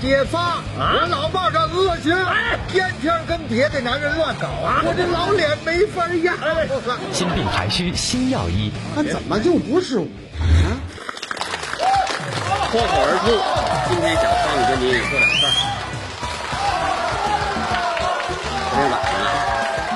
[0.00, 0.08] 不断。
[0.08, 0.62] 揭发！
[0.76, 2.16] 我老伴儿这恶行，
[2.68, 6.66] 天天跟别的男人乱搞啊，我这老脸没法压了。
[7.12, 8.70] 心病还需心药医。
[8.94, 10.10] 那怎么就不是我呢？
[12.70, 13.30] 脱口而出，
[13.88, 15.48] 今天想方跟您说点事儿。
[18.70, 19.26] 昨天晚上啊，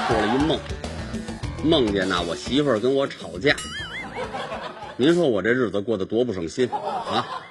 [0.08, 0.58] 做了一梦，
[1.62, 3.54] 梦见呢我媳妇儿跟我吵架。
[4.96, 7.41] 您说我这日子过得多不省心啊！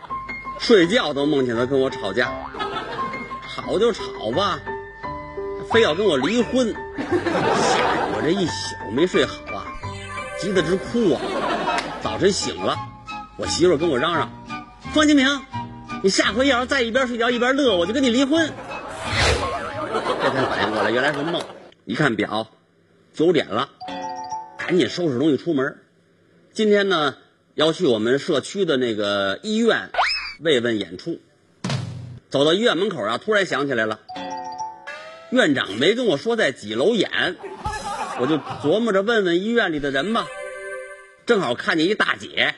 [0.62, 2.32] 睡觉都梦见他跟我吵架，
[3.50, 4.60] 吵就吵吧，
[5.72, 9.66] 非要跟我离婚，吓得我这一宿没睡好啊，
[10.40, 11.22] 急得直哭啊！
[12.04, 12.78] 早晨醒了，
[13.38, 14.32] 我媳妇跟我嚷嚷。
[14.94, 15.42] 方金平，
[16.04, 18.48] 你下回要是再一边睡觉一边乐，我就跟你离婚。
[20.24, 21.42] 这才反应过来，原来是梦。
[21.86, 22.48] 一看表，
[23.16, 23.68] 九点了，
[24.60, 25.80] 赶紧收拾东西出门。
[26.54, 27.16] 今天呢，
[27.56, 29.90] 要去我们社区的那个医院
[30.42, 31.20] 慰问演出。
[32.30, 34.00] 走到医院门口啊，突然想起来了，
[35.32, 37.10] 院长没跟我说在几楼演，
[38.20, 40.28] 我就琢磨着问问医院里的人吧。
[41.26, 42.56] 正好看见一大姐。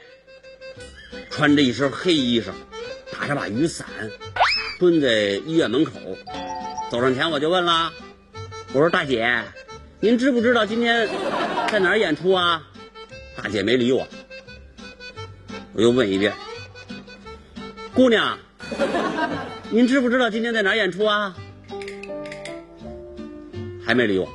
[1.29, 2.51] 穿着一身黑衣裳，
[3.11, 3.87] 打着把雨伞，
[4.79, 5.09] 蹲在
[5.47, 5.93] 医院门口。
[6.91, 7.91] 走上前我就问了
[8.71, 9.43] ：“我说大姐，
[9.99, 11.09] 您知不知道今天
[11.71, 12.67] 在哪儿演出啊？”
[13.35, 14.07] 大姐没理我。
[15.73, 16.31] 我又问一遍
[17.95, 18.39] ：“姑娘，
[19.69, 21.35] 您知不知道今天在哪儿演出啊？”
[23.85, 24.27] 还没理我。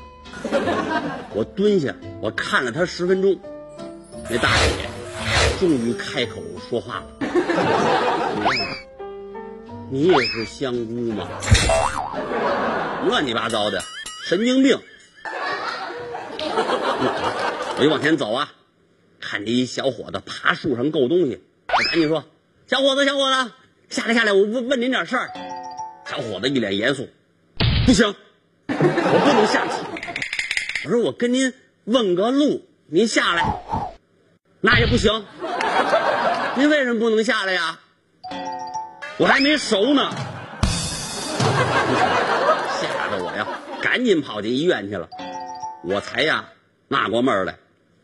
[1.34, 3.36] 我蹲下，我看了他十分钟，
[4.30, 4.88] 那大姐。
[5.58, 7.06] 终于开口说话了，
[9.90, 11.26] 你也是香菇吗？
[13.08, 13.82] 乱七八糟的，
[14.24, 14.78] 神经病！
[17.76, 18.52] 我就往前走啊，
[19.18, 22.24] 看见一小伙子爬树上够东西，我赶紧说
[22.68, 23.50] ：“小伙子，小伙子，
[23.90, 25.30] 下来下来，我问问您点事儿。”
[26.06, 27.08] 小伙子一脸严肃
[27.86, 28.14] ：“不行，
[28.68, 29.72] 我不能下去。”
[30.84, 31.52] 我说：“我跟您
[31.84, 33.44] 问个路，您下来。”
[34.60, 35.24] 那也不行。
[36.56, 37.78] 您为什么不能下来呀？
[39.16, 40.10] 我还没熟呢，
[42.80, 43.46] 吓得我呀，
[43.80, 45.08] 赶紧跑进医院去了。
[45.84, 46.50] 我才呀
[46.88, 47.56] 纳过闷儿来，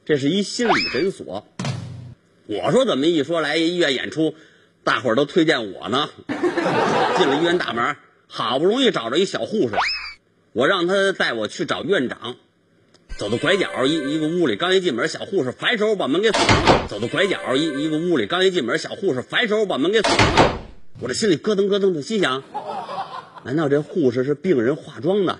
[0.04, 1.46] 这是一心理诊所。
[2.46, 4.34] 我说怎么一说来医院演出，
[4.84, 6.08] 大伙儿都推荐我呢？
[7.16, 7.96] 进了医院大门，
[8.28, 9.74] 好不容易找着一小护士，
[10.52, 12.36] 我让他带我去找院长。
[13.16, 16.88] 走到拐角，一一个屋里，刚一进门，小护士反手把门给锁上。
[16.88, 20.58] 走到拐角，一一个屋里，刚一进门，小护士反手把门给锁上。
[21.00, 22.42] 我这心里咯噔咯噔的，心想：
[23.44, 25.38] 难道这护士是病人化妆的？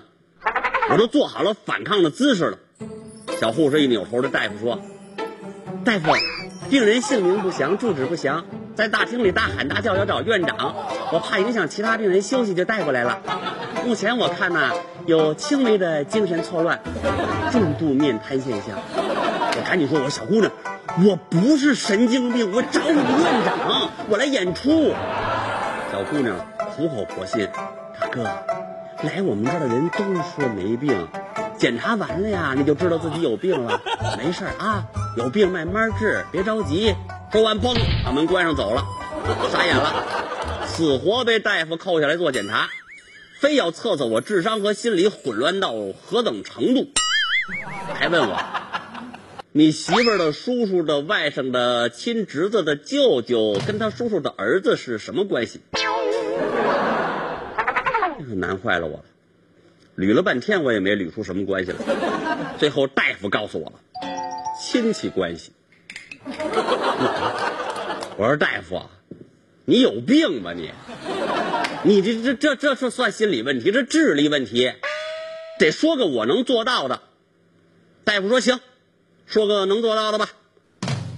[0.89, 2.59] 我都做好了反抗的姿势了。
[3.41, 4.79] 小护士一扭头这大夫说
[5.83, 6.13] ：“大夫，
[6.69, 8.45] 病人姓名不详，住址不详，
[8.75, 10.75] 在大厅里大喊大叫要找院长，
[11.11, 13.19] 我怕影响其他病人休息，就带过来了。
[13.85, 14.71] 目前我看呢。”
[15.05, 16.79] 有轻微的精神错乱，
[17.51, 18.75] 重度面瘫现象。
[18.97, 20.51] 我赶紧说：“我小姑娘，
[21.07, 24.89] 我不是神经病，我找你院长，我来演出。”
[25.93, 26.35] 小姑娘
[26.75, 27.47] 苦口婆心
[28.01, 28.23] ：“大哥，
[29.03, 31.07] 来我们这儿的人都说没病，
[31.55, 33.79] 检查完了呀，你就知道自己有病了。
[34.17, 36.95] 没事啊，有病慢慢治，别着急。”
[37.31, 37.75] 说完，嘣，
[38.05, 38.85] 把门关上走了。
[39.51, 42.69] 傻眼了，死活被大夫扣下来做检查。
[43.39, 46.87] 非要测测我智商和心理混乱到何等程度，
[47.93, 48.39] 还问我，
[49.51, 55.59] 你媳妇的叔叔的外甥的亲侄子的舅舅跟他叔叔的儿子是什么关系？
[58.35, 59.03] 难坏了我了，
[59.97, 61.77] 捋了半天我也没捋出什么关系来。
[62.57, 63.73] 最后大夫告诉我了，
[64.59, 65.51] 亲戚关系。
[68.17, 68.83] 我说大夫，
[69.65, 70.71] 你有病吧你？
[71.83, 74.71] 你这这这这是算心理问题，这智力问题，
[75.59, 77.01] 得说个我能做到的。
[78.03, 78.59] 大夫说行，
[79.25, 80.29] 说个能做到的吧。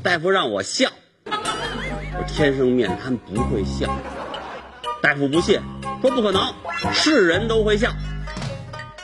[0.03, 0.89] 大夫让我笑，
[1.25, 3.97] 我天生面瘫不会笑。
[5.01, 5.61] 大夫不信，
[6.01, 6.53] 说不可能，
[6.93, 7.91] 是人都会笑。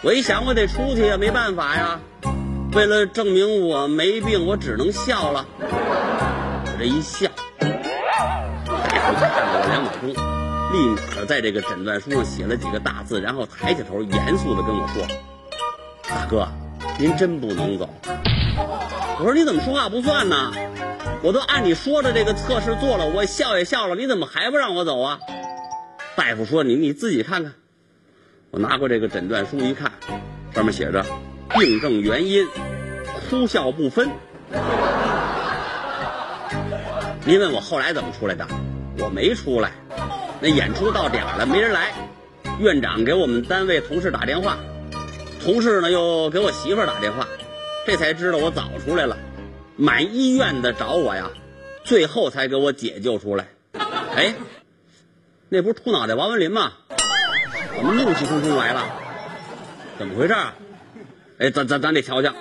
[0.02, 2.00] 我一想，我得出去呀，没办法呀。
[2.74, 5.46] 为了证明我没病，我只能笑了。
[6.86, 10.34] 一笑，大夫看了我两秒钟。
[10.74, 15.06] 立马在这个诊断书上写了几个大字，然后抬起头，严肃的跟我说
[16.10, 16.48] ：“大哥，
[16.98, 17.88] 您真不能走。”
[19.20, 20.52] 我说：“你怎么说话不算呢？
[21.22, 25.20] 我都按你说的这个测试做了，我笑也笑了，你怎么还不让我走啊？”
[26.18, 27.54] 大夫说：“你你自己看看。”
[28.50, 29.92] 我拿过这个诊断书一看，
[30.56, 31.06] 上面写着
[31.54, 32.48] ：“病症原因，
[33.30, 34.10] 哭笑不分。”
[37.25, 38.46] 您问我后来怎么出来的？
[39.00, 39.72] 我没出来。
[40.42, 41.94] 那演出到点了，没人来，
[42.60, 44.58] 院长给我们单位同事打电话，
[45.42, 47.25] 同事呢又给我媳妇儿打电话，
[47.88, 49.18] 这才知道我早出来了，
[49.78, 51.30] 满医院的找我呀，
[51.86, 53.48] 最后才给我解救出来。
[54.16, 54.36] 哎，
[55.48, 56.74] 那不是秃脑袋王文林吗？
[57.74, 58.84] 怎么怒气冲冲来了？
[59.98, 60.56] 怎么回事啊？
[61.40, 62.34] 哎，咱咱咱得瞧瞧。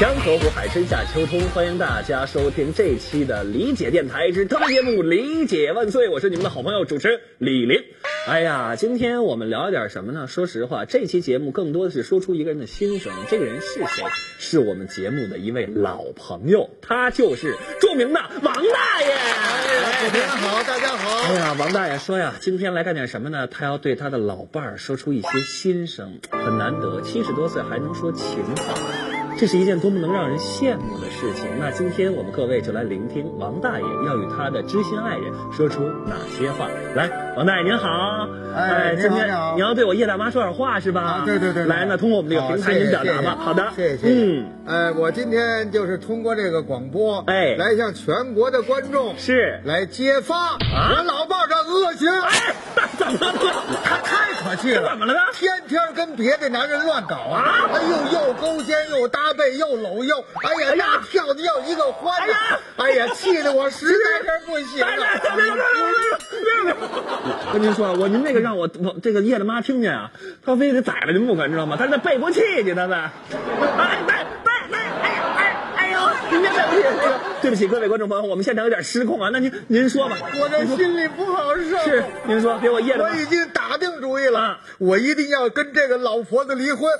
[0.00, 7.78] 江河湖海，春夏秋冬，欢迎大家收听这期的理解电台之特别节目《理解万岁》，我是你们的好朋友主持人李林。
[8.26, 10.26] 哎呀，今天我们聊点什么呢？
[10.26, 13.12] 说实话，这期节目更多的是说出一个人的心声。
[13.30, 14.04] 这个人是谁？
[14.36, 19.14] 是我们节目的一位老朋友，他就是著名的王大爷。
[20.00, 21.22] 主持人好，大家好。
[21.28, 23.46] 哎呀，王大爷说呀，今天来干点什么呢？
[23.46, 28.74] 他要对他的老伴儿说出一些心声，很难得，七十多岁还能说情话。
[29.36, 31.46] 这是一件多么能让人羡慕的事情！
[31.58, 36.68] 那今天我们各位就来聆听王大爷要与他的知心爱人说出哪些话。
[36.94, 41.02] 来，王大爷您好，哎今天你好你好你要对我叶大妈说点话是吧？
[41.02, 43.36] 啊对对对对来，那通过我们这个好平台您表达吧。
[43.40, 44.06] 好的，谢谢。
[44.06, 52.08] 嗯，呃，我今天就是通过这个广播，哎来向全国的观众是来揭发我老伴儿的恶行。
[52.08, 52.54] 哎，
[52.96, 53.34] 怎么了？
[53.82, 57.68] 他太可气了，怎么了呢天天跟别的男人乱搞啊！
[57.72, 62.34] 哎呦，又勾肩又搭背又搂又，哎呀，那跳的要一个欢呐！
[62.76, 65.64] 哎呀，气得我实在是不行来来来来来来了。
[66.44, 67.23] 来来来！
[67.52, 70.10] 跟您说，我您那个让我我这个叶大妈听见啊，
[70.44, 71.76] 她非得宰了您不可，知道吗？
[71.76, 73.10] 她在背过气去，她在。
[76.40, 79.30] 您别背过气，那个对不起各位观众朋友，我们现场有点失控啊。
[79.32, 81.78] 那您您说吧，我这心里不好受。
[81.84, 86.90] 是您说给我叶我已经打定主意了啊，我一定要跟这个老婆子离婚，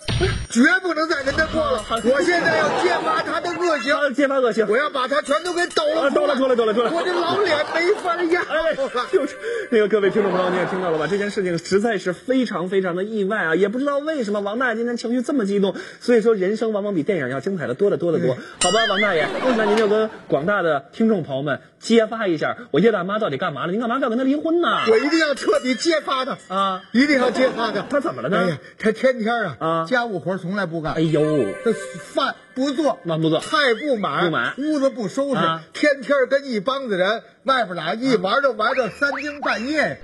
[0.51, 1.83] 绝不能再跟她过了。
[2.05, 4.67] 我现在要揭发她的恶行，啊揭发恶行。
[4.69, 9.37] 我要把她全都给抖了啊抖了出来抖了出来我这老脸没法压哎了。，就是
[9.71, 11.07] 那个各位听众朋友，你也听到了吧？
[11.07, 13.55] 这件事情实在是非常非常的意外啊！
[13.55, 15.75] 也不知道为什么王大爷今天情绪这么激动。
[16.01, 18.35] 所以说，人生往往比电影要精彩的多得多得多。
[18.35, 19.24] 好吧，王大爷，
[19.57, 23.73] 那您就跟广大的听众朋友们揭发一下，我叶大妈到底干嘛了？
[23.73, 24.69] 您干嘛要跟她离婚呢？
[24.91, 26.83] 我一定要彻底揭发她啊！
[26.93, 27.83] 一定要揭发她。
[27.89, 31.23] 她怎么了呢哎呀，她天天啊啊家务活从来不干哎，呦，
[31.65, 40.01] 这饭不做，饭不做菜不买，不买屋子不收拾，啊天天跟一帮子人外边俩一玩就玩到三更半夜。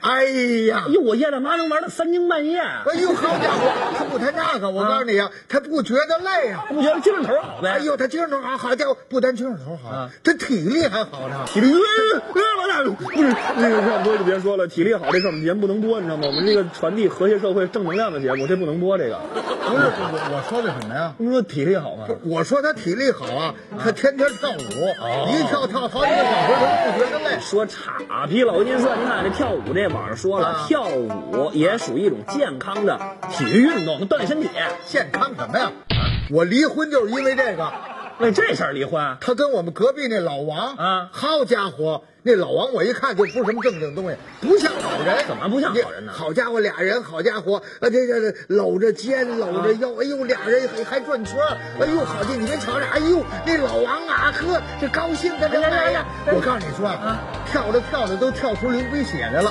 [0.00, 0.92] 哎呀哎！
[0.92, 6.64] 呦，我叶大妈能玩到三更半夜，哎呦，好家伙，他不谈那个，我告诉你啊，他不觉得累啊。
[6.68, 7.72] 不觉得精神头好呗？
[7.72, 11.44] 哎呦，他精神头好，好家伙，不单精神头好啊，他体力还好呢。
[11.46, 16.22] 体力，呃呃王大不是那个让播就别说了，体力好这事儿我们节目不能播，你知道吗？
[16.26, 19.18] 我们这个传递和谐社会正能量的节目，这不能播这个。
[19.34, 21.12] 不是我我说的什么呀？
[21.18, 22.06] 不是说体力好吗？
[22.24, 24.54] 我说他体力好啊，他天天跳舞，
[25.30, 27.38] 一跳跳好几个小时，他不觉得累。
[27.40, 32.98] 说岔劈了，我跟您说，您看这跳舞这网上说了，啊跳舞也属于一种健康的
[33.30, 34.48] 体育运动，能锻炼身体。
[34.86, 35.72] 健康什么呀？
[36.30, 37.72] 我离婚就是因为这个。
[38.18, 39.16] 为这事儿离婚？
[39.22, 45.24] 他跟我们隔壁那老王啊好家伙，那老王我一看就不是什么正经东西，不像好人。
[45.26, 59.50] 怎么不像好人呢好家伙，俩人好家伙，啊这这这搂着肩搂着腰，哎呦，俩人还还转圈儿哎呦，好家伙，你别瞧着，哎呦，那老王啊，呵，这高兴的这哎呀，我告诉你说啊，跳着跳着都跳出流鼻血来了。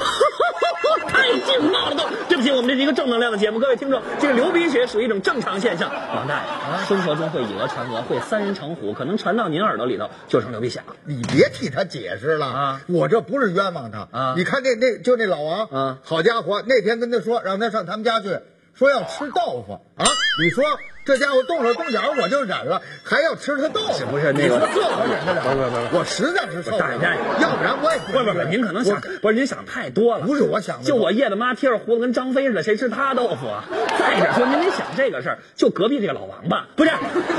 [1.08, 2.08] 太劲爆了都！
[2.28, 5.90] 对不起，我们这是一个正能量的节目，各位听众，这个流鼻血属于一种正常现象。
[6.14, 10.94] 王大爷，生活中会以讹传讹，会三人成虎，可能传到您耳朵里头就成流鼻血了。
[11.04, 18.38] 你别替他解释了啊我这不是冤枉他啊你看那那就那老王啊好家伙，那天跟他说让他上他们家去，
[18.74, 20.06] 说要吃豆腐啊，
[20.42, 20.64] 你说
[21.10, 25.42] 这家伙动手动脚我就忍了，还要吃他豆腐，不是那个你说这我忍得了？
[25.42, 33.64] 不不不我实在是受不了大爷，要不然我也不不不是，您可能想不是您想太多了，不是我想的就我叶大妈贴着胡子跟张飞似的，谁吃他豆腐啊？
[33.98, 36.90] 再者说，您得想这个事儿，就隔壁这个老王八，不是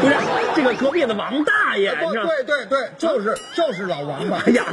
[0.02, 0.16] 不是
[0.54, 2.30] 这个隔壁的王大爷，你知道吗？
[2.36, 4.52] 对对对，就是就是老王八哎。
[4.52, 4.66] 呀，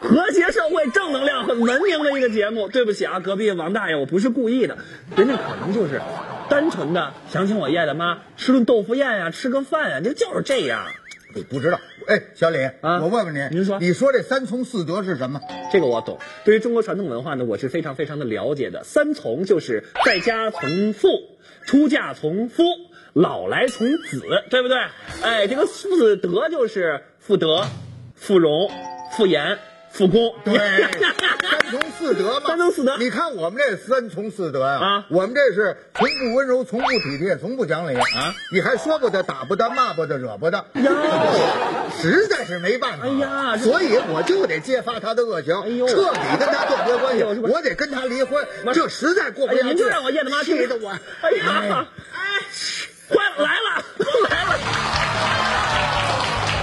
[0.00, 2.68] 和谐社会、正能量、很文明的一个节目。
[2.68, 4.78] 对不起啊，隔壁王大爷，我不是故意的，
[5.16, 6.00] 人家可能就是
[6.52, 10.84] 单纯的想请我叶大妈吃顿豆腐宴呀、吃个饭呀、这就是这样。
[11.34, 15.40] 你不知道，哎，小李啊我问问您，您说你说这三从四德是什么？
[15.72, 16.18] 这个我懂。
[16.44, 18.84] 对于中国传统文化呢，我是非常非常的了解的。
[18.84, 21.08] 三从就是在家从父，
[21.64, 22.64] 出嫁从夫，
[23.14, 24.76] 老来从子，对不对？
[25.22, 27.64] 哎，这个四德就是妇德、
[28.14, 28.70] 妇容、
[29.16, 29.58] 妇言、
[29.92, 30.34] 复工。
[30.44, 30.54] 对，
[31.42, 32.46] 三从四德嘛。
[32.46, 38.34] 三从四德你看我们这三从四德呀，啊我们这是从不温柔，从不体贴，从不讲理啊。
[38.52, 40.58] 你还说不得，打不得，骂不得，惹不得。
[40.74, 40.90] 呀，
[42.00, 43.04] 实在是没办法。
[43.04, 47.22] 哎呀所以我就得揭发他的恶行，哎呦彻底跟他断绝关系。
[47.24, 49.68] 我得跟他离婚，这实在过不下去。
[49.68, 51.86] 您就让我燕大妈听气的我，哎呀，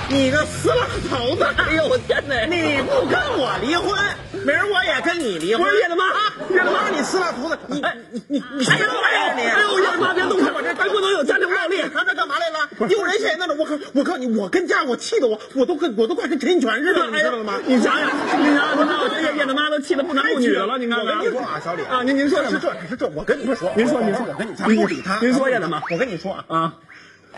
[0.09, 1.45] 你个死老头子！
[1.55, 2.45] 哎呦我天哪！
[2.45, 3.95] 你不跟我离婚，
[4.43, 5.63] 明儿我也跟你离婚。
[5.63, 7.57] 不是叶大妈啊叶大妈你死老头子！
[7.67, 9.41] 你哎你你你哎呦什么玩意儿你？
[9.43, 11.83] 哎呦，叶大妈别动手，我这咱不能有家庭暴力。
[11.93, 12.87] 他这干嘛来了？
[12.87, 13.55] 丢人现眼那种！
[13.59, 17.53] 我靠我告诉你，我跟家我气得我我都跟我都快跟陈全似的，你知道了吗？
[17.65, 21.17] 你想想，你想想，我这叶叶大妈都气得不男不女的了，你看看。
[21.17, 22.43] 我跟你说啊，小李啊，您您说？
[22.49, 25.19] 是这是这，我跟你说，您说您说我跟你咱不理他。
[25.19, 26.73] 您说叶大妈我跟你说啊，啊，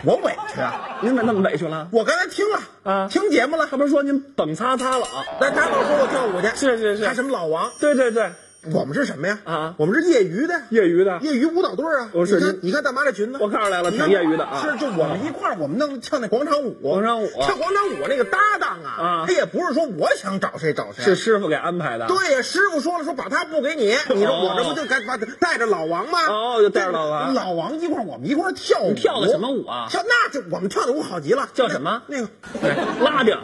[0.04, 0.98] 我委屈啊！
[1.00, 1.88] 您怎么那么委屈了？
[1.92, 5.24] 我刚才听了啊听节目了，他不是说您蹦擦擦了啊？
[5.40, 7.70] 那大宝说我跳舞去，是是是他什么老王？
[7.78, 8.32] 对对对，
[8.70, 9.38] 我们是什么呀？
[9.44, 9.74] 啊。
[9.76, 11.18] 我们是业余的，业余的。
[11.20, 12.10] 业余舞蹈队啊！
[12.12, 14.62] 哦是你看，你看大妈这裙子，我看出来了挺业余的啊。
[14.62, 19.24] 是，就我们一块儿，我们弄跳那广场舞，广场舞跳广场舞那个搭档啊，啊。
[19.26, 22.06] 他也不是说我想找谁找谁，是师傅给安排的。
[22.06, 26.18] 对呀，师傅说了，说把他不给你，你说我这不就该把带着老王吗？
[26.28, 27.34] 哦就带着老王。
[27.34, 28.94] 老王一块儿，我们一块儿跳舞。
[28.94, 29.86] 跳的什么舞啊？
[29.90, 32.02] 跳那就我们跳的舞好极了，叫什么？
[32.06, 32.28] 那个
[32.60, 32.70] 对，
[33.04, 33.36] 拉丁、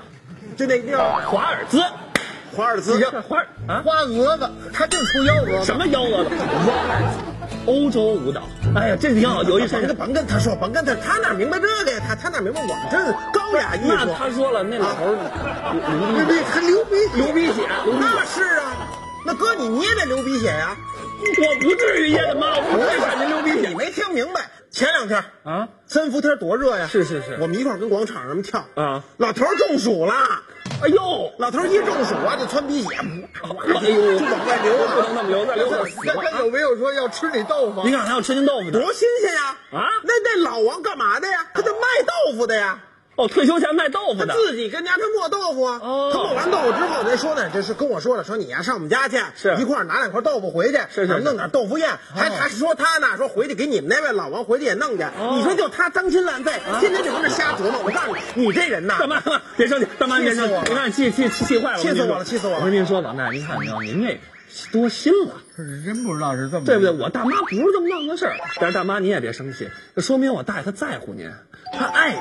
[0.57, 1.83] 就那叫华尔兹、
[2.57, 2.99] 华尔兹。
[3.21, 5.65] 华尔啊，花蛾子，他净出幺蛾子。
[5.65, 6.31] 什么幺蛾子？
[6.31, 8.43] 华尔兹，欧洲舞蹈。
[8.75, 9.75] 哎呀，这挺好，有意思。
[9.75, 12.01] 甭跟甭跟他说，甭跟他，他哪明白这个呀？
[12.07, 12.99] 他他哪明白我们这
[13.39, 14.15] 高雅艺那术？
[14.19, 17.69] 他说了，那老头流鼻血流鼻血，流鼻血。
[18.01, 18.89] 那是啊，
[19.27, 20.77] 那哥你你也得流鼻血呀、
[21.21, 24.51] 我不至于，叶大妈，我不会让您流鼻血你没听明白？
[24.71, 25.69] 前两天啊。
[25.87, 26.87] 三伏天多热呀！
[26.87, 29.03] 是是是我们一块儿跟广场上跳啊。
[29.17, 30.13] 老头儿中暑了，
[30.81, 37.83] 哎呦，老头一中暑啊就窜鼻血，哎呦，就往外流，不能那么流，再流他他有没有说要吃你豆腐？
[37.85, 39.57] 你看还要吃您豆腐的多新鲜呀！
[39.73, 41.47] 啊那那老王干嘛的呀？
[41.53, 42.81] 他得卖豆腐的呀。
[43.19, 44.35] 哦，退休前卖豆腐他的。
[44.35, 55.05] 自己跟家他磨豆腐啊，哦他磨完豆腐之后，人说呢，这是跟我说的，说你呀上我们家去，是一块拿两块豆腐回去，是弄点豆腐宴，还还说他呢，说回去给你们那位老王回去也弄去。
[55.33, 57.81] 你说就他脏心烂肺，天天就跟那瞎琢磨。
[57.85, 59.21] 我告诉你，你这人呐，大妈，
[59.57, 64.21] 别生气，大妈别生气你看气气气气坏了，气死我了气死我了我跟您说，老大，您看没有，您这
[64.73, 65.35] 多心了。
[65.57, 66.93] 是真不知道是这么对不对？
[66.93, 71.29] 我大妈不是这么弄的事儿，但是大妈您也别生气，这说明我大爷他在乎您，
[71.73, 72.21] 他爱您。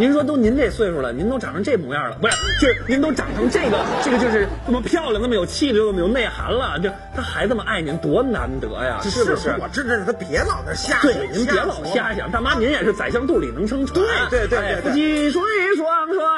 [0.00, 2.36] 您说都您这岁数了，您都长成这模样了，不是？
[2.60, 9.56] 就是您都长成这个，这个就是这么漂亮，那么有气质，那么有内涵了，这他还这么爱您，多难得呀，是不是？
[9.60, 14.00] 我知道他别老那瞎对想，您别老瞎想，大妈您也是宰相肚里能撑船。
[14.30, 15.42] 对对对对夫妻水
[15.76, 16.37] 双双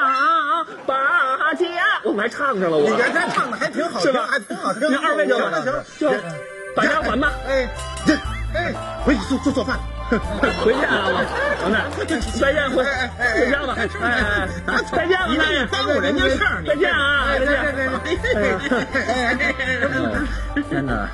[2.11, 4.27] 家，我们还唱上了，我你原来唱的还挺好听，是吧？
[4.29, 4.89] 还挺好听。
[4.89, 6.11] 您二位就行了行了，就
[6.75, 7.31] 大家还吧。
[7.47, 7.69] 哎，
[8.05, 8.13] 这
[8.53, 8.73] 哎，
[9.05, 9.79] 回去做做做饭。
[10.61, 11.07] 回见啊，
[11.63, 17.45] 王大，再见，回回家吧，哎哎哎，再见，王大爷，耽误人家事儿，再见啊，再
[20.53, 20.63] 见。
[20.69, 21.09] 天哪！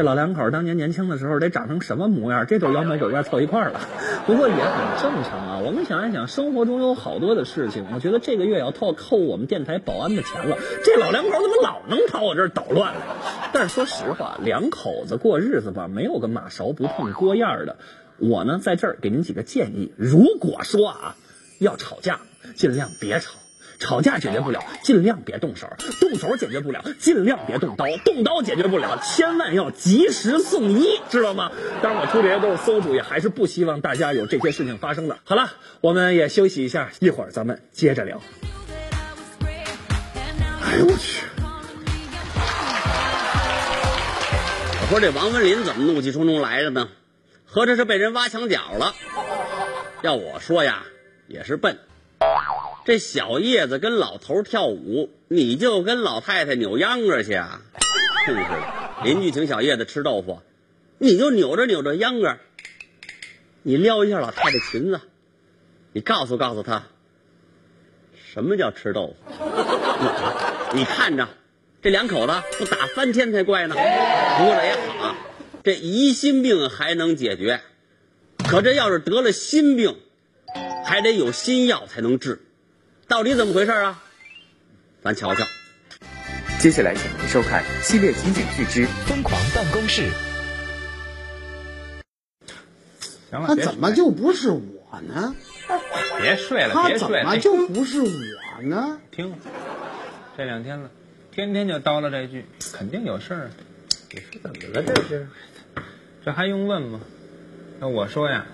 [0.00, 2.46] 这老两口当年年轻的时候得长成什么模样？
[2.46, 3.80] 这对摇美酒院凑一块儿了，
[4.24, 5.58] 不过也很正常啊。
[5.62, 10.56] 我们想一想，生活中有好多的事情，我觉得这个月要扣扣我们电台保安的钱了。
[10.86, 13.00] 这老两口怎么老能跑我这儿捣乱来？
[13.52, 17.76] 但是说实话，两口子过日子吧，没有个马勺不碰锅沿儿的。
[18.16, 19.92] 我呢，在这儿给您几个建议。
[19.98, 21.16] 如果说啊，
[21.58, 22.20] 要吵架，
[22.54, 23.39] 尽量别吵。
[23.80, 25.66] 吵架解决不了，尽量别动手；
[26.00, 31.50] 动手解决不了，尽量别动刀；动刀解决不了，千万要及时送医，知道吗？
[31.82, 35.18] 当然，我出这些都是馊主意，还是不希望大家有这些事情发生的。
[35.24, 38.20] 好了，我们也休息一下，一会儿咱们接着聊。
[40.62, 41.24] 哎呦我去！
[44.82, 46.88] 我说这王文林怎么怒气冲冲来的呢？
[47.46, 48.94] 合着是被人挖墙脚了。
[50.02, 50.84] 要我说呀，
[51.26, 51.78] 也是笨。
[52.84, 57.62] 这小叶子跟老头跳舞，你就跟老太太扭秧歌去啊？
[58.26, 58.44] 真是，
[59.04, 60.40] 邻居请小叶子吃豆腐，
[60.98, 62.38] 你就扭着扭着秧歌，
[63.62, 65.00] 你撩一下老太太裙子，
[65.92, 66.84] 你告诉告诉她，
[68.32, 69.32] 什么叫吃豆腐？
[70.74, 71.28] 你看着，
[71.82, 73.74] 这两口子不打翻天才怪呢。
[73.74, 75.16] 不过这也好，
[75.62, 77.60] 这疑心病还能解决，
[78.48, 79.96] 可这要是得了心病，
[80.84, 82.40] 还得有心药才能治。
[83.10, 84.00] 到底怎么回事啊？
[85.02, 85.44] 咱瞧瞧。
[86.60, 90.02] 接下来，请您收看系列情景剧之《疯狂办公室》。
[93.28, 95.34] 行了，别怎么就不是我呢？
[96.20, 96.72] 别睡了？
[96.72, 99.00] 他怎别睡了，怎么就不是我呢？
[99.10, 99.34] 听，
[100.36, 100.88] 这两天了，
[101.32, 103.50] 天天就叨唠这句，肯定有事儿。
[104.40, 105.28] 怎么了这是？
[106.24, 107.00] 这还用问吗？
[107.80, 108.46] 那我说呀，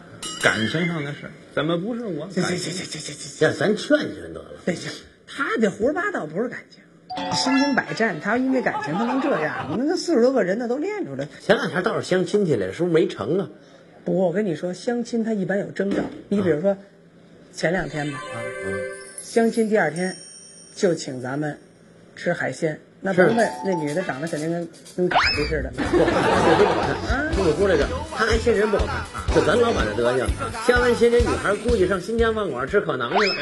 [0.42, 2.28] 感情上的事，怎么不是我？
[2.28, 4.50] 行行行行行行行，咱劝劝得了。
[4.66, 4.92] 对，行，
[5.26, 6.82] 他这胡说八道不是感情，
[7.32, 9.75] 身经百战，他要因为感情他能这样？
[9.78, 11.26] 那那四十多个人那都练出来。
[11.40, 13.48] 前两天倒是相亲去了，是不是没成啊？
[14.04, 16.02] 不过我跟你说，相亲他一般有征兆。
[16.28, 16.76] 你比如说，
[17.54, 18.36] 前两天吧，啊
[19.22, 20.14] 相亲第二天
[20.75, 21.58] 就请咱们
[22.16, 22.78] 吃海鲜。
[23.00, 25.70] 那甭问，那女的长得肯定跟跟嘎子似的。
[25.70, 27.32] 不，这不好看。
[27.32, 29.04] 听我说这个，他还嫌人不好看，
[29.36, 30.26] 就咱老板的德行，
[30.66, 33.34] 相完亲这女孩估计上新疆饭馆吃可馕去了。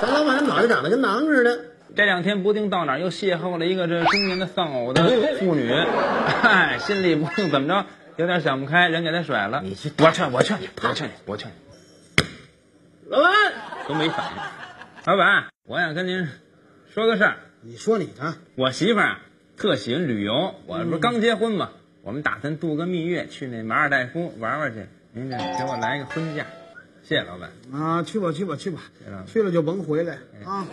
[0.00, 1.60] 咱老板的脑袋长得跟馕似的。
[1.94, 5.04] 这两天不定到哪儿又邂逅了一个这中年的丧偶的
[5.38, 5.70] 妇女，
[6.42, 7.86] 哎，心里不定怎么着，
[8.16, 9.60] 有点想不开，人给他甩了。
[9.62, 12.24] 你去我劝，我劝你，我劝你，我劝你。
[13.08, 13.32] 老板，
[13.86, 14.42] 都没反应。
[15.04, 16.28] 老板，我想跟您
[16.92, 17.36] 说个事儿。
[17.60, 19.20] 你说你的，我媳妇儿啊，
[19.56, 20.56] 特喜欢旅游。
[20.66, 21.70] 我不是刚结婚嘛，
[22.04, 24.86] 我们打算度个蜜月，去那马尔代夫玩玩去。
[25.12, 26.44] 您这给我来个婚假，
[27.04, 27.52] 谢谢老板。
[27.72, 28.80] 啊，去吧去吧去吧，
[29.32, 30.66] 去了就甭回来啊！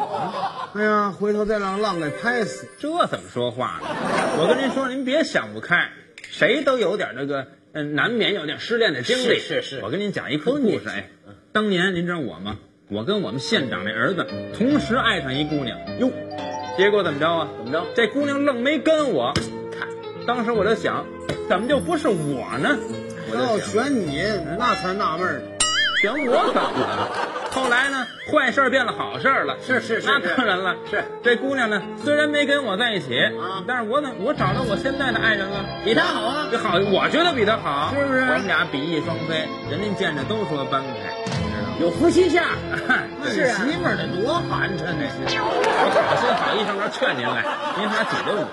[0.73, 2.67] 哎呀，回头再让浪给拍死。
[2.79, 3.87] 这怎么说话呢？
[4.39, 5.91] 我跟您说，您别想不开，
[6.23, 9.37] 谁都有点那个，嗯，难免有点失恋的经历。
[9.37, 10.89] 是是是我跟您讲一个故事。
[10.89, 11.09] 哎，
[11.51, 12.57] 当年您知道我吗？
[12.87, 14.25] 我跟我们县长那儿子
[14.57, 16.11] 同时爱上一姑娘，哟，
[16.75, 17.49] 结果怎么着啊？
[17.59, 17.85] 怎么着？
[17.93, 19.31] 这姑娘愣没跟我。
[19.77, 19.87] 看，
[20.25, 21.05] 当时我就想，
[21.49, 22.77] 怎么就不是我呢？
[23.31, 24.21] 我要，选你，
[24.59, 25.41] 那才纳闷呢。
[25.99, 27.09] 选我怎么了？
[27.51, 29.57] 后来呢，坏事变了好事了。
[29.65, 30.75] 是是是那当然了。
[30.91, 41.73] 是这姑娘呢，虽然没跟我在一起啊但是我怎我找到我现在的爱人了，比他好啊这好，我觉得比他好，是不是我们俩比翼双飞，人家见着都说般配，你知道吗？
[41.81, 42.45] 有夫妻相。
[43.25, 45.01] 是啊，媳妇儿得多寒碜呢！
[45.25, 47.43] 我好心好意上这劝您来，
[47.75, 48.45] 您还挤兑我。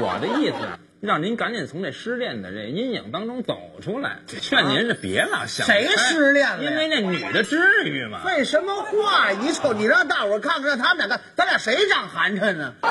[0.00, 4.18] 我的意思啊，让您赶紧从这失恋的这阴影当中走出来。
[4.26, 8.20] 劝您是别老想谁失恋了呀因为那女的至于吗？
[8.24, 9.30] 废什么话！
[9.32, 12.74] 一瞅你让大伙儿看看他们两个，咱俩谁长寒碜呢？
[12.82, 12.88] 没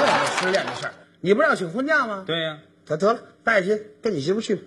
[0.00, 2.22] 有这失恋的事儿，你不是要请婚假吗？
[2.26, 4.62] 对呀、得得了，带去跟你媳妇去吧。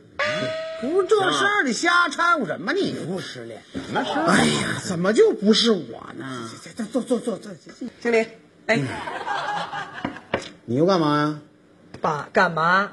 [0.81, 2.73] 不是这事儿，你瞎掺和什么？
[2.73, 3.61] 你不失恋？
[3.73, 4.11] 什么事？
[4.11, 6.49] 哎呀，怎么就不是我呢？
[6.91, 7.53] 坐坐坐坐，
[8.01, 8.27] 经理，
[8.67, 8.81] 哎，
[10.65, 11.39] 你又干嘛呀？
[12.03, 12.91] 爸干嘛？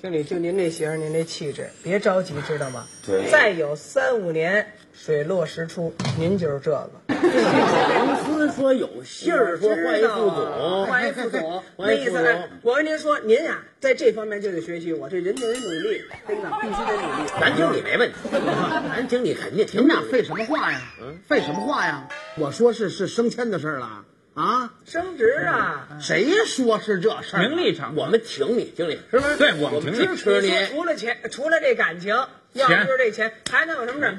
[0.00, 2.86] 经理，就您这型儿，您这气质，别着急，知道吗？
[3.06, 6.90] 对再有三五年，水落石出，您就是这个。
[7.08, 12.44] 公司说有信儿说换一副总， 换一副总， 那意思呢。？
[12.62, 17.30] 我跟您说，您呀，在这方面就得学习我，这人就得努力，真的必须得努力。
[17.38, 20.80] 咱经理没问题， 咱经理肯定挺你们俩废什么话呀？
[21.02, 22.08] 嗯废什么话呀？
[22.38, 24.04] 我说是是升迁的事儿了
[24.36, 24.70] 啊？
[24.84, 25.88] 升职啊！
[25.98, 27.48] 谁说是这事儿？
[27.48, 29.36] 名利场，我们挺你，经理是不是？
[29.38, 30.52] 对我们支持你。
[30.66, 32.14] 除了钱，除了这感情，
[32.52, 34.12] 要不就是这钱，还能有什么事儿？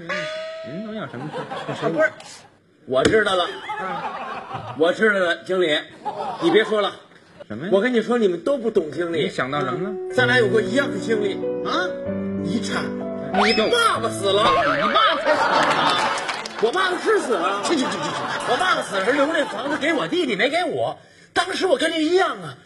[0.74, 1.86] 您能要什么事？
[1.86, 2.10] 儿，不是，
[2.88, 3.48] 我知道了，
[4.80, 5.78] 我知道了，经理，
[6.42, 6.96] 你别说了，
[7.48, 7.70] 什么呀？
[7.72, 9.26] 我跟你说，你们都不懂经理。
[9.26, 10.16] 你想到什么了？
[10.16, 11.88] 咱俩有过一样的经历啊，
[12.44, 12.84] 遗产，
[13.46, 14.44] 你爸爸死了，
[14.78, 16.07] 你爸爸才死了，
[16.62, 18.00] 我爸爸是死了，去去去去去，
[18.50, 20.98] 我爸爸死时留那房子给我弟弟，没给我，
[21.32, 22.58] 当时我跟您一样啊，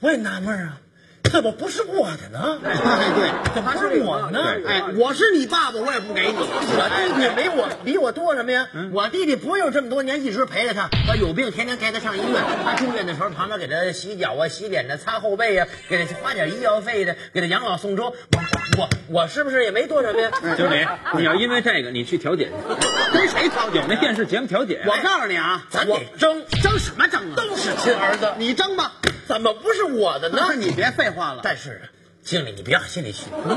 [0.00, 0.76] 我也纳闷啊，
[1.24, 2.58] 怎么不是我的呢？
[2.64, 2.74] 哎，
[3.14, 4.40] 对，怎么不是我的呢？
[4.66, 6.36] 哎，我是你爸爸，我也不给你。
[6.36, 8.66] 我弟弟没我比我多什么呀？
[8.92, 18.12] 我弟弟不用这么多年一直陪着他，他有病天天带他上医院，他住院的时候旁边给他洗脚啊、洗脸的、擦后背呀、给他花点医药费的，给他养老送终。
[18.32, 18.40] 我
[18.78, 20.30] 我我是不是也没多什么呀？
[20.56, 20.84] 经理，
[21.16, 24.80] 你要因为这个你去调解去，跟谁调解那电视节目调解。
[24.84, 27.34] 我告诉你啊，咱得争，争什么争啊？
[27.36, 28.92] 都是亲儿子，你争吧。
[29.26, 30.54] 怎么不是我的呢那？
[30.54, 31.40] 你别废话了。
[31.42, 31.82] 但是，
[32.22, 33.56] 经理你别往心里去，你有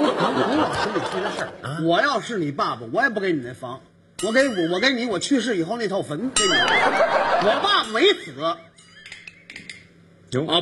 [0.74, 1.50] 心里去的事儿。
[1.84, 3.82] 我要是你爸爸，我也不给你那房，
[4.24, 6.52] 我给我我给你我去世以后那套坟给你。
[6.52, 8.58] 我爸爸没死，啊，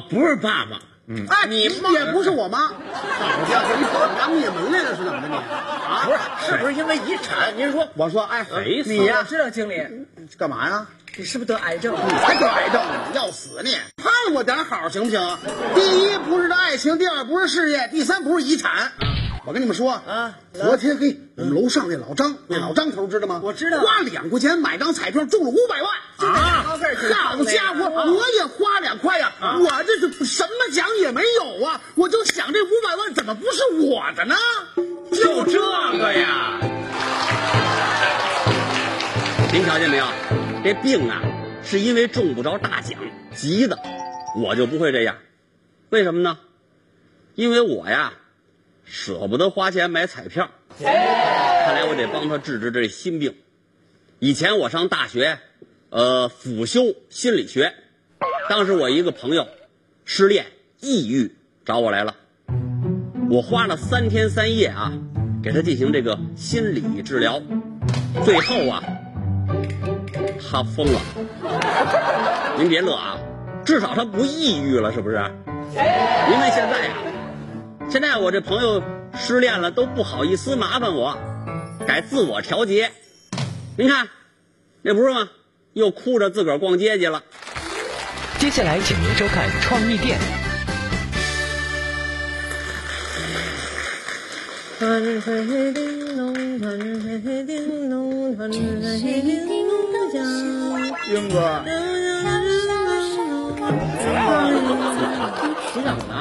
[0.10, 1.70] 不是爸爸，嗯哎，你也
[2.12, 2.68] 不是我妈。
[2.68, 2.74] 好
[3.50, 5.36] 家伙，你跑我们家灭门来了是怎么的你？
[5.36, 7.56] 啊，不是，是不是因为遗产？
[7.56, 8.46] 您说我说，哎，
[8.86, 9.82] 你呀我，知道经理，
[10.38, 10.88] 干嘛呀？
[11.18, 11.94] 你是不是得癌症？
[11.94, 13.76] 你才得癌症呢，要死你！
[13.98, 15.38] 盼我点好行不行？
[15.76, 18.94] 第一不是这爱情，第二不是事业，第三不是遗产。
[19.46, 23.42] 我跟你们说啊昨天嘿，我们楼上那老张，那老张头知道吗？
[23.44, 26.78] 我知道花两块钱买张彩票中了五百万啊好
[27.44, 34.36] 家伙，啊我也花两块呀，我这是什么奖也没有啊，我就想这五百万怎么不是我的呢？
[35.12, 35.60] 就这
[35.98, 36.58] 个呀？
[39.52, 40.06] 您瞧见没有？
[40.64, 41.22] 这病啊，
[41.64, 43.00] 是因为中不着大奖，
[43.34, 43.78] 急的。
[44.38, 45.18] 我就不会这样，
[45.90, 46.38] 为什么呢？
[47.36, 48.14] 因为我呀，
[48.86, 50.52] 舍不得花钱买彩票。
[50.80, 53.36] 看来我得帮他治治这心病。
[54.20, 55.40] 以前我上大学，
[55.90, 57.74] 呃，辅修心理学，
[58.48, 59.48] 当时我一个朋友
[60.06, 60.46] 失恋、
[60.80, 62.16] 抑郁找我来了，
[63.30, 64.94] 我花了三天三夜啊，
[65.44, 67.42] 给他进行这个心理治疗，
[68.24, 68.84] 最后啊，
[70.52, 71.00] 他疯了。
[72.58, 73.18] 您别乐啊，
[73.64, 75.16] 至少他不抑郁了，是不是？
[75.16, 76.94] 因为现在呀，
[77.90, 78.84] 现在我这朋友
[79.16, 81.18] 失恋了都不好意思麻烦我，
[81.88, 82.92] 改自我调节。
[83.78, 84.10] 您看，
[84.82, 85.30] 那不是吗？
[85.74, 87.24] 又哭着自个儿逛街去了。
[88.38, 90.20] 接下来，请您收看《创意店》。
[94.82, 94.90] 团
[95.22, 100.16] 水叮咚，团水叮咚，团水叮咚响。
[101.14, 101.70] 英哥，你
[105.84, 106.12] 怎么了？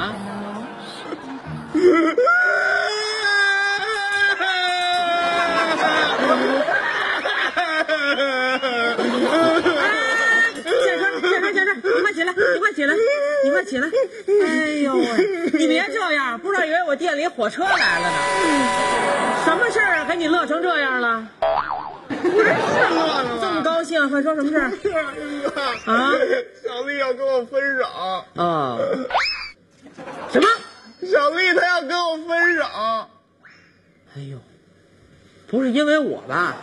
[10.83, 12.95] 建川，建川，建川，你快起来，你快起来，
[13.43, 13.89] 你快起来！
[14.45, 18.15] 哎呦喂，你别这样，不知道以为我店里火车来了呢。
[19.45, 20.05] 什么事儿啊？
[20.07, 21.27] 给你乐成这样了？
[22.09, 22.39] 真是
[22.93, 24.69] 乐了这么高兴，快说什么事儿？
[25.85, 26.13] 啊？
[26.63, 27.83] 小丽要跟我分手，
[28.41, 28.77] 啊？
[30.31, 30.47] 什么？
[31.03, 32.63] 小丽她要跟我分手。
[34.15, 34.37] 哎呦，
[35.47, 36.55] 不是因为我吧？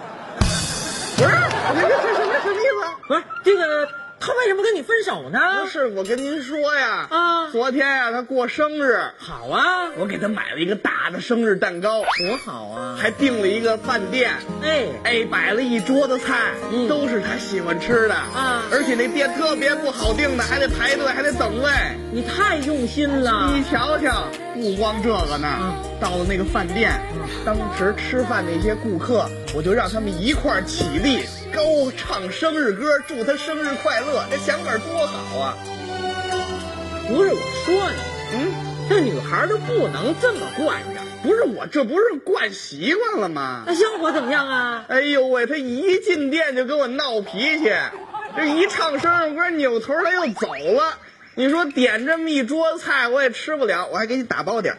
[1.17, 2.87] 不是，这这这什么什么意思？
[3.09, 3.88] 不是这个，
[4.21, 5.38] 他为什么跟你分手呢？
[5.62, 7.50] 不是，我跟您说呀，啊。
[7.50, 12.96] 昨天呀、他过生日，好啊，我给他买了一个大的生日蛋糕，多好啊！
[13.00, 14.32] 还订了一个饭店，
[14.62, 16.88] 哎，哎，摆了一桌子菜，嗯。
[16.88, 18.64] 都是他喜欢吃的啊。
[18.72, 21.70] 而且那店特别不好订的，还得排队，还得等位。
[22.11, 23.52] 你太用心了。
[23.54, 23.68] 你。
[23.68, 26.98] 瞧瞧，不光这个呢，啊到了那个饭店，
[27.44, 31.61] 当时吃饭那些顾客，我就让他们一块儿起立，高
[31.94, 35.55] 唱生日歌，祝他生日快乐，这想法多好啊！
[37.09, 37.96] 不是我说你，
[38.35, 38.53] 嗯，
[38.88, 41.01] 这女孩就不能这么惯着。
[41.22, 43.64] 不是我，这不是惯习惯了吗？
[43.66, 44.85] 那效果怎么样啊？
[44.88, 47.72] 哎呦喂，他一进店就跟我闹脾气，
[48.37, 50.98] 这一唱生日歌，扭头他又走了。
[51.35, 54.79] 你说点这么一桌子菜，我也吃不了，我还给你打包点儿。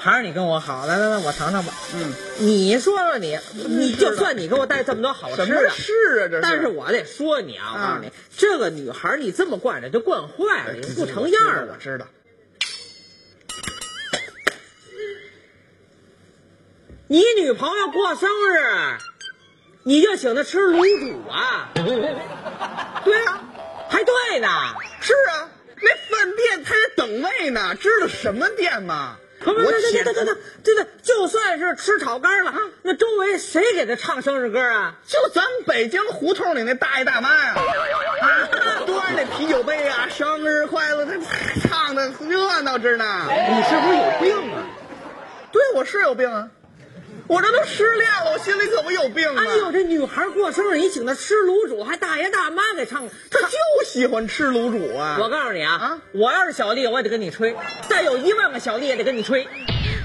[0.00, 1.74] 还是你跟我好，来来来，我尝尝吧。
[1.94, 6.28] 嗯，你说说你，你就算你给我带这么多好吃的，是啊？
[6.30, 6.40] 这是？
[6.42, 11.74] 但是我得说你啊，我告诉你啊，这个女孩你这么惯着就惯坏了，你不成样了。
[11.74, 12.06] 我知道。
[17.06, 18.96] 你女朋友过生日，
[19.82, 21.68] 你就请她吃卤煮啊？
[23.04, 23.42] 对啊，
[23.90, 24.48] 还对呢。
[25.02, 25.50] 是啊，
[25.82, 29.18] 那饭店他得等位呢，知道什么店吗？
[29.40, 34.94] 不是，我对对请对对对对对，就算是吃炒肝了，那周围谁给他唱生日歌啊？
[35.06, 37.54] 就咱们北京胡同里那大爷大妈呀，
[38.20, 38.48] 啊，
[38.86, 41.12] 端着啤酒杯啊，生日快乐，他
[41.68, 43.26] 唱的热闹着呢。
[43.28, 44.62] 你是不是有病啊？
[45.52, 46.48] 对，我是有病啊，
[47.30, 49.44] 我这都失恋了，我心里可不有病啊。
[49.46, 55.16] 哎呦，这女孩过生日，你请她吃卤煮，还大爷大妈给唱，她就喜欢吃卤煮啊。
[55.20, 57.54] 我告诉你啊，啊我要是小丽，我也得跟你吹；
[57.88, 59.46] 再有一万个小丽也得跟你吹。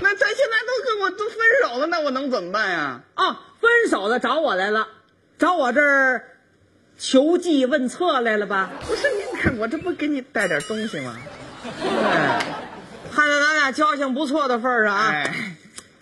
[0.02, 3.02] 那咱现在都跟我都分手了，那我能怎么办呀？
[3.16, 4.88] 啊，分手的找我来了，
[5.40, 6.26] 找我这儿
[7.00, 8.70] 求计问策来了吧？
[8.88, 11.18] 不是，您看我这不给你带点东西吗？
[11.64, 12.46] 哎，
[13.12, 15.56] 看在咱俩交情不错的份儿上啊，哎，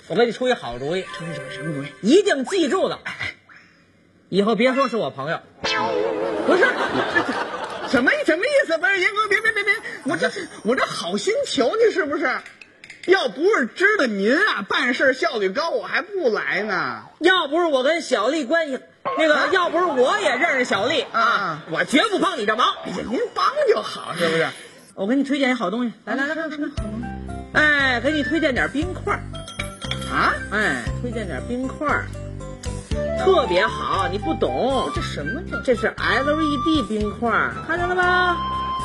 [0.07, 1.87] 我给你出一好主意，出一什么什么主意？
[2.01, 2.99] 一定记住了。
[4.29, 5.39] 以后别说是我朋友，
[6.45, 6.63] 不是，
[7.89, 8.77] 什么什么意思？
[8.77, 9.73] 不是，严哥，别别别别，
[10.05, 10.29] 我这
[10.63, 12.29] 我这好心求你是不是？
[13.05, 17.03] 要不是知道您啊办事效率高，我还不来呢。
[17.19, 18.79] 要不是我跟小丽关系，
[19.17, 22.67] 那个要不是我也认识小丽啊啊，我绝不帮你这忙。
[22.85, 24.47] 哎呀，您帮就好，是不是？
[24.95, 29.19] 我给你推荐一好东西，来来来来来来，哎，给你推荐点冰块儿，
[30.11, 30.33] 啊？
[30.51, 31.87] 哎，推荐点冰块，
[33.19, 34.89] 特别好，你不懂。
[34.93, 35.41] 这什么？
[35.63, 37.31] 这是 LED 冰块，
[37.67, 38.37] 看见了吧？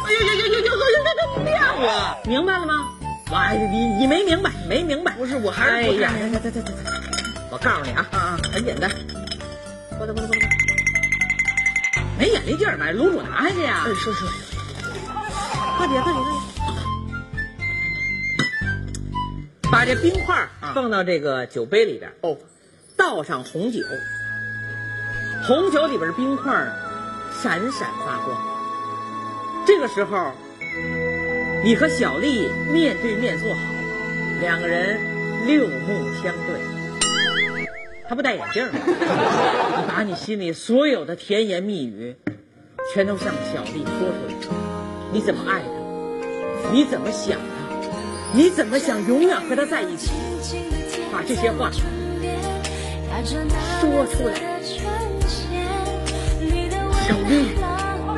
[0.06, 0.60] 哎呦呦呦呦呦！
[0.60, 2.88] 呦呦呦呦呦亮了，明白了吗？
[3.30, 5.12] 哎，你你没明白，没明白。
[5.12, 6.74] 不是，我还是哎呀，对对对对对，
[7.50, 8.90] 我告诉你啊，啊，很简单，
[9.98, 10.48] 过来过来过来，
[12.18, 13.86] 没眼力劲儿买，卤煮拿下去呀、啊。
[13.86, 14.24] 哎，是是，
[15.76, 16.47] 快点快点快点。
[19.70, 22.38] 把这冰块啊放到这个酒杯里边，哦，
[22.96, 23.80] 倒上红酒，
[25.46, 26.72] 红酒里边的冰块儿
[27.42, 28.36] 闪闪发光。
[29.66, 30.32] 这个时候，
[31.62, 33.60] 你和小丽面对面坐好，
[34.40, 34.98] 两个人
[35.46, 36.58] 六目相对。
[38.08, 42.16] 他不戴眼镜儿，你 把你心里所有的甜言蜜语，
[42.94, 44.34] 全都向小丽说出来。
[45.12, 46.70] 你怎么爱她？
[46.72, 47.57] 你怎么想她？
[48.34, 50.10] 你怎么想永远和他在一起？
[51.10, 51.80] 把这些话说
[54.06, 54.34] 出来。
[57.06, 57.56] 小丽，
[58.06, 58.10] 我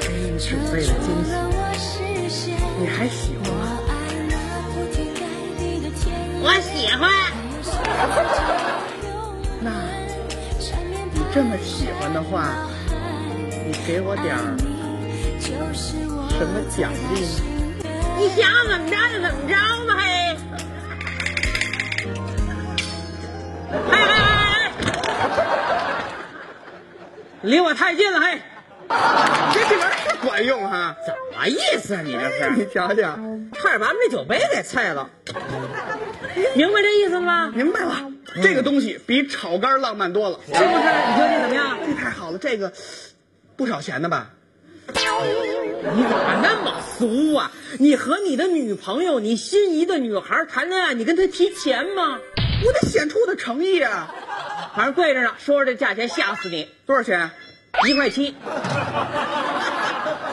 [0.00, 1.06] 给你准备了惊
[2.28, 3.60] 喜，你还喜欢吗？
[6.42, 7.02] 我喜欢。
[9.60, 9.70] 那，
[11.12, 12.66] 你这么喜欢的话，
[13.66, 14.56] 你给我点儿
[16.30, 17.59] 什么奖励呢？
[18.20, 19.54] 你想怎么着就怎么着
[19.86, 20.04] 吧，嘿！
[23.90, 24.12] 哎哎哎
[24.58, 24.72] 哎！
[27.40, 28.42] 离我太近了，嘿！
[29.54, 30.94] 这这玩意儿是管用哈？
[31.06, 32.02] 怎么意思啊？
[32.04, 32.50] 你这是？
[32.56, 32.94] 你瞧瞧，
[33.54, 35.08] 差点把我们这酒杯给菜了。
[36.54, 37.50] 明白这意思了吗？
[37.54, 38.04] 明白了。
[38.42, 40.64] 这个东西比炒肝浪漫多了，是不是？
[40.66, 41.78] 你说这怎么样？
[41.86, 42.70] 这太好了，这个
[43.56, 44.28] 不少钱的吧？
[44.88, 47.50] 你怎么那么俗啊？
[47.78, 52.18] 你和你的女朋友，你心仪的女孩谈恋爱，你跟她提钱吗？
[52.62, 54.14] 我得显出我的诚意啊！
[54.76, 56.68] 反正贵着呢，说说这价钱吓死你！
[56.84, 57.30] 多少钱？
[57.88, 58.34] 一块七。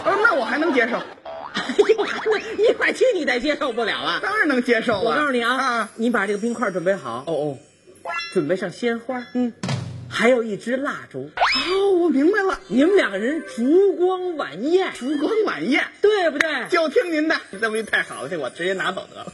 [0.03, 0.97] 哦，那我还能接受。
[0.97, 2.37] 哎呦，那
[2.69, 4.19] 一块七你再接受不了啊？
[4.21, 5.09] 当然能接受了。
[5.09, 7.23] 我告诉你啊，啊你把这个冰块准备好。
[7.27, 7.57] 哦哦，
[8.33, 9.53] 准备上鲜花，嗯，
[10.09, 11.29] 还有一支蜡烛。
[11.35, 16.67] 哦，我明白了，你们两个人烛光晚宴，烛光晚宴，对不对？
[16.69, 19.33] 就听您的，这不太好了，这我直接拿走得了。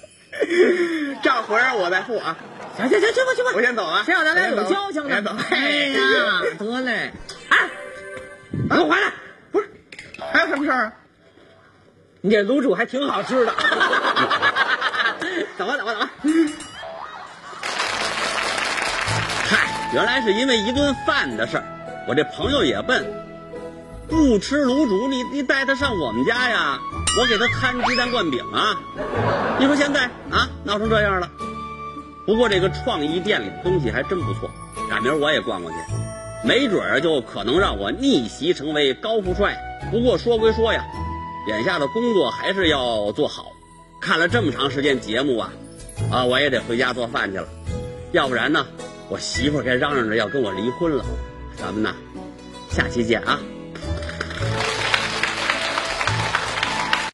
[1.21, 2.37] 账回来我再付啊。
[2.75, 4.03] 行行行，去吧去吧，我先走了啊。
[4.03, 5.37] 谁让咱俩有交情呢？
[5.51, 7.11] 哎呀，得嘞，
[7.49, 7.69] 哎，
[8.69, 9.13] 给我回来！
[9.51, 9.69] 不是，
[10.31, 10.93] 还有什么事儿啊？
[12.21, 13.53] 你这卤煮还挺好吃的。
[15.57, 16.09] 走吧走吧走吧。
[19.93, 21.63] 原来是因为一顿饭的事儿，
[22.07, 23.05] 我这朋友也笨，
[24.09, 26.79] 不吃卤煮，你你带他上我们家呀，
[27.19, 28.75] 我给他摊鸡蛋灌饼啊。
[29.59, 31.29] 你说现在啊，闹成这样了。
[32.25, 34.49] 不过这个创意店里的东西还真不错，
[34.89, 35.79] 赶明儿我也逛逛去，
[36.43, 39.55] 没准儿就可能让我逆袭成为高富帅。
[39.91, 40.83] 不过说归说呀，
[41.47, 43.45] 眼下的工作还是要做好。
[44.01, 45.53] 看了这么长时间节目啊，
[46.11, 47.47] 啊，我也得回家做饭去了，
[48.11, 48.65] 要不然呢，
[49.13, 51.05] 我媳妇该嚷嚷着要跟我离婚了。
[51.55, 51.93] 咱们呢，
[52.71, 53.39] 下期见啊。